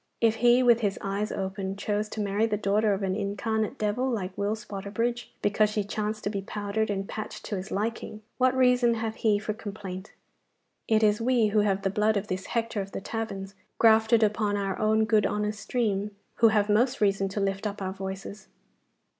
[0.19, 4.09] If he with his eyes open chose to marry the daughter of an incarnate devil
[4.09, 8.57] like Will Spotterbridge, because she chanced to be powdered and patched to his liking, what
[8.57, 10.11] reason hath he for complaint?
[10.87, 14.57] It is we, who have the blood of this Hector of the taverns grafted upon
[14.57, 18.47] our own good honest stream, who have most reason to lift up our voices.